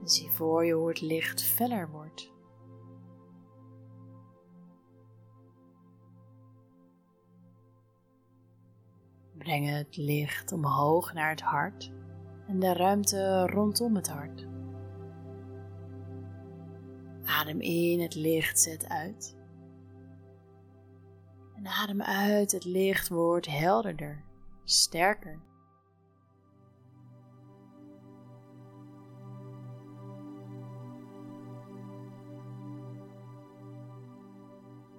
En 0.02 0.10
zie 0.10 0.32
voor 0.32 0.66
je 0.66 0.74
hoe 0.74 0.88
het 0.88 1.02
licht 1.02 1.44
feller 1.44 1.90
wordt. 1.90 2.34
Breng 9.38 9.70
het 9.70 9.98
licht 9.98 10.52
omhoog 10.52 11.14
naar 11.14 11.30
het 11.30 11.42
hart 11.42 11.92
en 12.48 12.60
de 12.60 12.74
ruimte 12.74 13.48
rondom 13.48 13.96
het 13.96 14.08
hart. 14.08 14.55
Adem 17.26 17.62
in, 17.62 18.02
het 18.02 18.16
licht 18.16 18.60
zet 18.60 18.90
uit. 18.90 19.36
En 21.56 21.68
adem 21.68 22.02
uit, 22.02 22.52
het 22.52 22.66
licht 22.66 23.10
wordt 23.10 23.48
helderder, 23.48 24.24
sterker. 24.64 25.40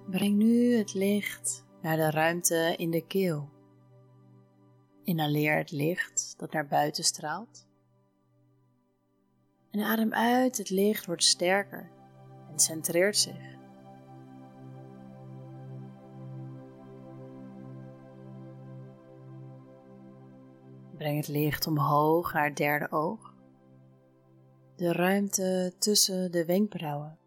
Breng 0.09 0.35
nu 0.35 0.75
het 0.75 0.93
licht 0.93 1.65
naar 1.81 1.97
de 1.97 2.09
ruimte 2.09 2.73
in 2.77 2.91
de 2.91 3.07
keel. 3.07 3.49
Inhaleer 5.03 5.57
het 5.57 5.71
licht 5.71 6.33
dat 6.37 6.51
naar 6.51 6.67
buiten 6.67 7.03
straalt. 7.03 7.67
En 9.71 9.79
adem 9.81 10.13
uit, 10.13 10.57
het 10.57 10.69
licht 10.69 11.05
wordt 11.05 11.23
sterker 11.23 11.95
en 12.57 12.63
centreert 12.63 13.17
zich. 13.17 13.55
Breng 20.95 21.17
het 21.17 21.27
licht 21.27 21.67
omhoog 21.67 22.33
naar 22.33 22.45
het 22.45 22.57
derde 22.57 22.91
oog, 22.91 23.33
de 24.75 24.91
ruimte 24.91 25.73
tussen 25.77 26.31
de 26.31 26.45
wenkbrauwen. 26.45 27.17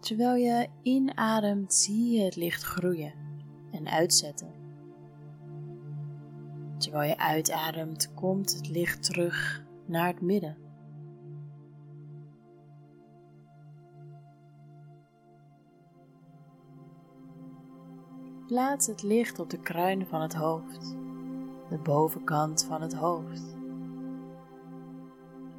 Terwijl 0.00 0.34
je 0.34 0.68
inademt, 0.82 1.74
zie 1.74 2.18
je 2.18 2.24
het 2.24 2.36
licht 2.36 2.62
groeien 2.62 3.12
en 3.70 3.88
uitzetten. 3.88 4.52
Terwijl 6.78 7.08
je 7.08 7.18
uitademt, 7.18 8.14
komt 8.14 8.54
het 8.56 8.68
licht 8.68 9.02
terug 9.02 9.64
naar 9.86 10.06
het 10.06 10.20
midden. 10.20 10.67
Plaats 18.48 18.86
het 18.86 19.02
licht 19.02 19.38
op 19.38 19.50
de 19.50 19.60
kruin 19.60 20.06
van 20.06 20.20
het 20.20 20.34
hoofd, 20.34 20.96
de 21.68 21.78
bovenkant 21.82 22.64
van 22.64 22.82
het 22.82 22.94
hoofd. 22.94 23.56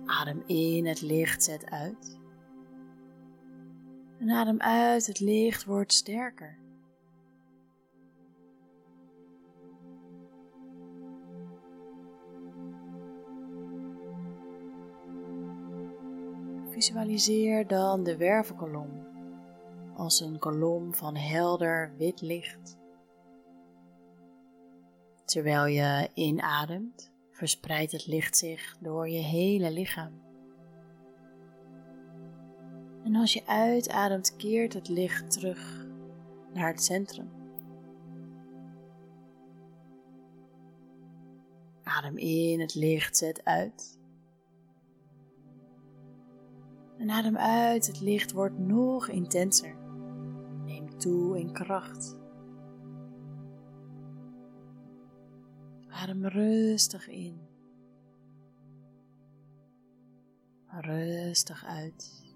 Adem 0.06 0.44
in, 0.46 0.86
het 0.86 1.02
licht 1.02 1.44
zet 1.44 1.66
uit. 1.66 2.20
En 4.20 4.30
adem 4.30 4.60
uit, 4.60 5.08
het 5.08 5.20
licht 5.20 5.66
wordt 5.66 5.94
sterker. 5.94 6.58
Visualiseer 16.70 17.68
dan 17.68 18.04
de 18.04 18.18
wervelkolom 18.18 19.08
als 19.96 20.20
een 20.20 20.40
kolom 20.40 20.94
van 20.94 21.16
helder 21.16 21.94
wit 21.98 22.22
licht. 22.22 22.79
Terwijl 25.30 25.66
je 25.66 26.10
inademt, 26.14 27.12
verspreidt 27.32 27.92
het 27.92 28.08
licht 28.08 28.38
zich 28.38 28.78
door 28.80 29.10
je 29.10 29.20
hele 29.20 29.72
lichaam. 29.72 30.22
En 33.04 33.16
als 33.16 33.34
je 33.34 33.46
uitademt, 33.46 34.36
keert 34.36 34.74
het 34.74 34.88
licht 34.88 35.32
terug 35.32 35.86
naar 36.54 36.68
het 36.68 36.84
centrum. 36.84 37.30
Adem 41.84 42.18
in, 42.18 42.60
het 42.60 42.76
licht 42.76 43.18
zet 43.18 43.46
uit. 43.46 44.00
En 46.98 47.10
adem 47.10 47.38
uit, 47.38 47.88
het 47.88 48.02
licht 48.02 48.32
wordt 48.32 48.60
nog 48.60 49.08
intenser. 49.10 49.76
Neem 50.66 50.98
toe 50.98 51.40
in 51.40 51.54
kracht. 51.54 52.19
Adem 56.00 56.26
rustig 56.26 57.08
in. 57.08 57.40
Rustig 60.68 61.66
uit. 61.66 62.28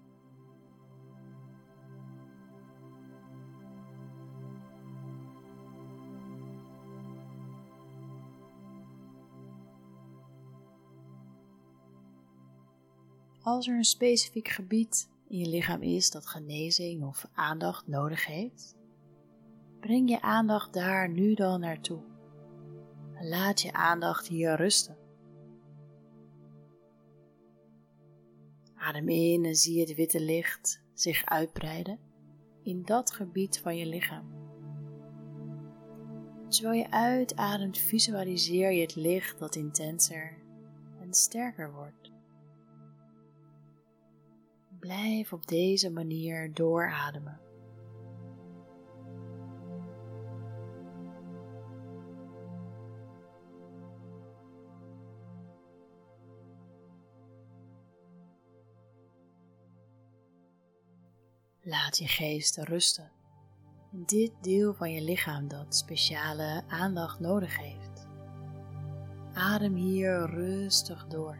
Als 13.42 13.68
er 13.68 13.76
een 13.76 13.84
specifiek 13.84 14.48
gebied 14.48 15.08
in 15.28 15.38
je 15.38 15.48
lichaam 15.48 15.82
is 15.82 16.10
dat 16.10 16.26
genezing 16.26 17.04
of 17.04 17.26
aandacht 17.34 17.86
nodig 17.86 18.26
heeft, 18.26 18.76
breng 19.80 20.10
je 20.10 20.20
aandacht 20.20 20.72
daar 20.72 21.08
nu 21.08 21.34
dan 21.34 21.60
naartoe. 21.60 22.13
Laat 23.26 23.60
je 23.60 23.72
aandacht 23.72 24.26
hier 24.28 24.54
rusten. 24.54 24.96
Adem 28.74 29.08
in 29.08 29.44
en 29.44 29.54
zie 29.54 29.80
het 29.80 29.94
witte 29.94 30.20
licht 30.20 30.82
zich 30.92 31.24
uitbreiden 31.24 31.98
in 32.62 32.82
dat 32.82 33.12
gebied 33.12 33.58
van 33.58 33.76
je 33.76 33.86
lichaam. 33.86 34.32
Terwijl 36.48 36.74
je 36.74 36.90
uitademt, 36.90 37.78
visualiseer 37.78 38.72
je 38.72 38.80
het 38.80 38.94
licht 38.94 39.38
dat 39.38 39.56
intenser 39.56 40.38
en 41.00 41.14
sterker 41.14 41.72
wordt. 41.72 42.12
Blijf 44.78 45.32
op 45.32 45.46
deze 45.46 45.90
manier 45.90 46.54
doorademen. 46.54 47.43
Laat 61.66 61.98
je 61.98 62.08
geest 62.08 62.56
rusten 62.56 63.10
in 63.92 64.02
dit 64.06 64.32
deel 64.40 64.74
van 64.74 64.92
je 64.92 65.00
lichaam 65.00 65.48
dat 65.48 65.76
speciale 65.76 66.62
aandacht 66.68 67.20
nodig 67.20 67.58
heeft. 67.58 68.06
Adem 69.34 69.74
hier 69.74 70.30
rustig 70.30 71.06
door. 71.06 71.38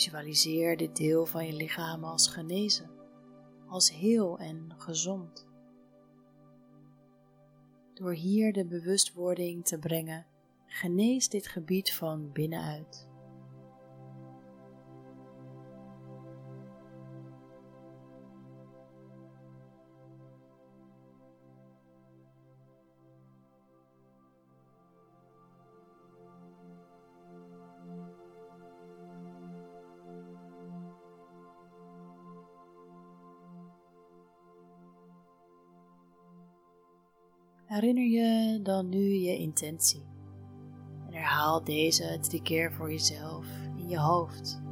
Visualiseer 0.00 0.76
dit 0.76 0.96
deel 0.96 1.26
van 1.26 1.46
je 1.46 1.52
lichaam 1.52 2.04
als 2.04 2.28
genezen, 2.28 2.90
als 3.68 3.92
heel 3.92 4.38
en 4.38 4.74
gezond. 4.78 5.48
Door 7.94 8.12
hier 8.14 8.52
de 8.52 8.66
bewustwording 8.66 9.64
te 9.64 9.78
brengen, 9.78 10.26
geneest 10.66 11.30
dit 11.30 11.46
gebied 11.46 11.92
van 11.92 12.32
binnenuit. 12.32 13.09
Herinner 37.80 38.04
je 38.04 38.62
dan 38.62 38.88
nu 38.88 38.98
je 38.98 39.36
intentie 39.36 40.02
en 41.06 41.14
herhaal 41.14 41.64
deze 41.64 42.18
drie 42.20 42.42
keer 42.42 42.72
voor 42.72 42.90
jezelf 42.90 43.46
in 43.76 43.88
je 43.88 43.98
hoofd. 43.98 44.62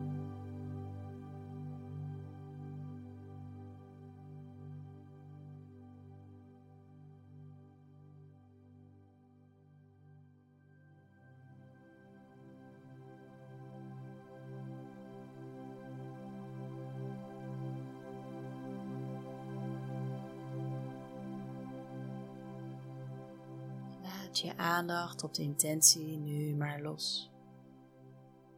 Je 24.40 24.56
aandacht 24.56 25.24
op 25.24 25.34
de 25.34 25.42
intentie 25.42 26.18
nu 26.18 26.54
maar 26.54 26.80
los. 26.80 27.30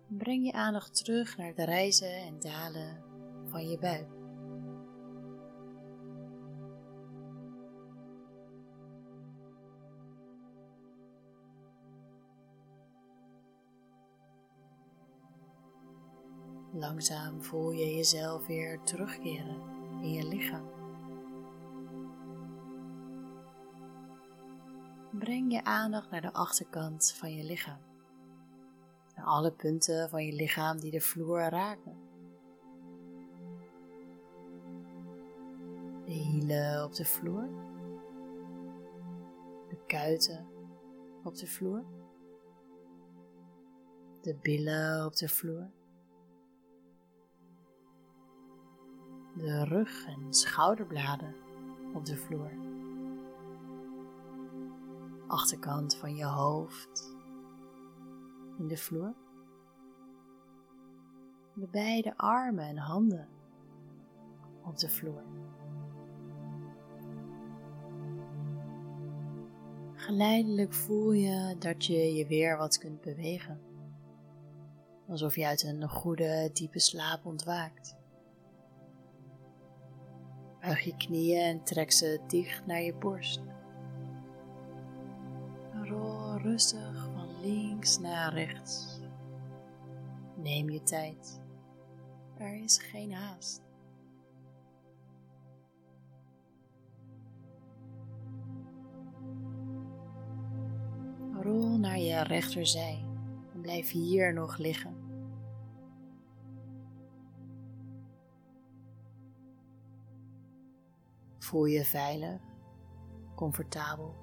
Breng 0.08 0.46
je 0.46 0.52
aandacht 0.52 0.96
terug 0.96 1.36
naar 1.36 1.54
de 1.54 1.64
reizen 1.64 2.14
en 2.14 2.40
dalen 2.40 3.02
van 3.44 3.68
je 3.68 3.78
buik. 3.78 4.08
Langzaam 16.72 17.42
voel 17.42 17.70
je 17.70 17.94
jezelf 17.94 18.46
weer 18.46 18.80
terugkeren 18.82 19.60
in 20.00 20.12
je 20.12 20.28
lichaam. 20.28 20.79
Breng 25.20 25.52
je 25.52 25.64
aandacht 25.64 26.10
naar 26.10 26.20
de 26.20 26.32
achterkant 26.32 27.12
van 27.12 27.34
je 27.34 27.44
lichaam. 27.44 27.80
Naar 29.16 29.24
alle 29.24 29.52
punten 29.52 30.08
van 30.08 30.26
je 30.26 30.32
lichaam 30.32 30.80
die 30.80 30.90
de 30.90 31.00
vloer 31.00 31.40
raken. 31.40 31.96
De 36.04 36.12
hielen 36.12 36.84
op 36.84 36.94
de 36.94 37.04
vloer. 37.04 37.48
De 39.68 39.78
kuiten 39.86 40.46
op 41.24 41.36
de 41.36 41.46
vloer. 41.46 41.84
De 44.20 44.36
billen 44.42 45.06
op 45.06 45.16
de 45.16 45.28
vloer. 45.28 45.70
De 49.36 49.64
rug 49.64 50.06
en 50.06 50.34
schouderbladen 50.34 51.34
op 51.94 52.04
de 52.04 52.16
vloer 52.16 52.69
achterkant 55.30 55.96
van 55.96 56.16
je 56.16 56.24
hoofd 56.24 57.14
in 58.58 58.68
de 58.68 58.76
vloer. 58.76 59.14
De 61.54 61.68
beide 61.70 62.16
armen 62.16 62.64
en 62.64 62.76
handen 62.76 63.28
op 64.64 64.78
de 64.78 64.88
vloer. 64.88 65.22
Geleidelijk 69.94 70.74
voel 70.74 71.12
je 71.12 71.56
dat 71.58 71.84
je 71.84 72.14
je 72.14 72.26
weer 72.26 72.56
wat 72.56 72.78
kunt 72.78 73.00
bewegen. 73.00 73.60
Alsof 75.08 75.36
je 75.36 75.46
uit 75.46 75.62
een 75.62 75.88
goede, 75.88 76.50
diepe 76.52 76.78
slaap 76.78 77.26
ontwaakt. 77.26 77.96
Buig 80.60 80.80
je 80.80 80.96
knieën 80.96 81.40
en 81.40 81.64
trek 81.64 81.92
ze 81.92 82.20
dicht 82.26 82.66
naar 82.66 82.82
je 82.82 82.94
borst 82.94 83.59
rustig 86.50 87.10
van 87.14 87.40
links 87.40 87.98
naar 87.98 88.34
rechts. 88.34 89.00
Neem 90.36 90.70
je 90.70 90.82
tijd. 90.82 91.40
Er 92.38 92.62
is 92.62 92.78
geen 92.78 93.12
haast. 93.12 93.62
Rol 101.40 101.78
naar 101.78 101.98
je 101.98 102.22
rechterzij 102.22 103.04
en 103.54 103.60
blijf 103.60 103.90
hier 103.90 104.32
nog 104.32 104.56
liggen. 104.56 104.94
Voel 111.38 111.64
je 111.64 111.84
veilig, 111.84 112.40
comfortabel 113.34 114.14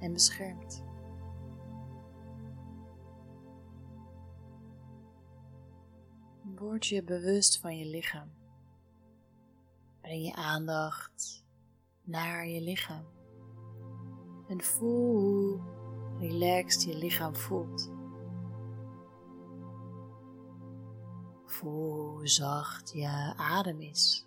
en 0.00 0.12
beschermd. 0.12 0.89
Word 6.60 6.86
je 6.86 7.02
bewust 7.02 7.60
van 7.60 7.78
je 7.78 7.84
lichaam. 7.84 8.30
Breng 10.00 10.24
je 10.24 10.34
aandacht 10.34 11.44
naar 12.02 12.46
je 12.46 12.60
lichaam. 12.60 13.04
En 14.48 14.62
voel 14.62 15.20
hoe 15.20 15.60
relaxed 16.18 16.82
je 16.82 16.96
lichaam 16.96 17.36
voelt. 17.36 17.90
Voel 21.46 22.08
hoe 22.08 22.28
zacht 22.28 22.90
je 22.92 23.34
adem 23.36 23.80
is. 23.80 24.26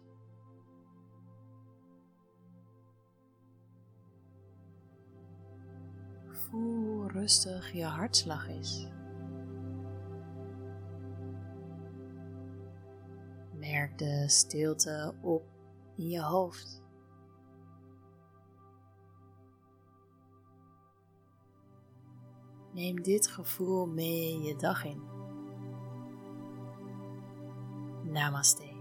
Voel 6.27 6.85
hoe 6.85 7.07
rustig 7.11 7.71
je 7.71 7.85
hartslag 7.85 8.47
is. 8.47 8.87
Merk 13.73 13.97
de 13.97 14.23
stilte 14.27 15.13
op 15.21 15.43
in 15.95 16.09
je 16.09 16.21
hoofd. 16.21 16.81
Neem 22.73 23.01
dit 23.01 23.27
gevoel 23.27 23.85
mee 23.85 24.41
je 24.41 24.55
dag 24.55 24.85
in. 24.85 25.01
Namaste. 28.03 28.72